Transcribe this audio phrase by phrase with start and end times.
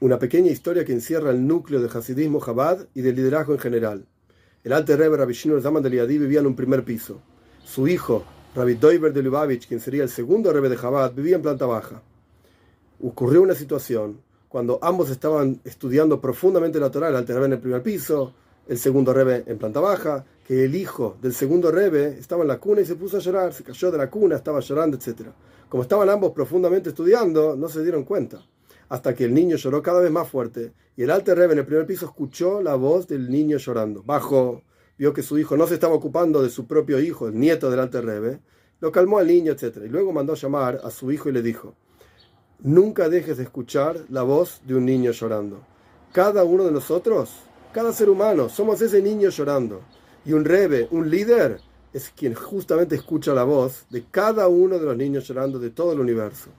[0.00, 4.06] una pequeña historia que encierra el núcleo del hasidismo Chabad y del liderazgo en general.
[4.64, 7.20] El alter Rebbe Rabbi Shimon Zaman de Liadí vivía en un primer piso.
[7.64, 8.24] Su hijo,
[8.54, 12.00] Rabbi Doiber de Lubavitch, quien sería el segundo Rebbe de Chabad, vivía en planta baja.
[13.02, 17.60] Ocurrió una situación cuando ambos estaban estudiando profundamente la Torah, el alter Rebbe en el
[17.60, 18.32] primer piso,
[18.68, 22.58] el segundo Rebbe en planta baja, que el hijo del segundo Rebbe estaba en la
[22.58, 25.28] cuna y se puso a llorar, se cayó de la cuna, estaba llorando, etc.
[25.68, 28.40] Como estaban ambos profundamente estudiando, no se dieron cuenta
[28.90, 30.72] hasta que el niño lloró cada vez más fuerte.
[30.96, 34.02] Y el alter Rebbe en el primer piso escuchó la voz del niño llorando.
[34.02, 34.62] Bajó,
[34.98, 37.80] vio que su hijo no se estaba ocupando de su propio hijo, el nieto del
[37.80, 38.40] alter Rebbe,
[38.80, 39.78] lo calmó al niño, etc.
[39.84, 41.74] Y luego mandó a llamar a su hijo y le dijo,
[42.58, 45.64] nunca dejes de escuchar la voz de un niño llorando.
[46.12, 47.30] Cada uno de nosotros,
[47.72, 49.82] cada ser humano, somos ese niño llorando.
[50.24, 51.60] Y un Rebbe, un líder,
[51.92, 55.92] es quien justamente escucha la voz de cada uno de los niños llorando de todo
[55.92, 56.50] el universo.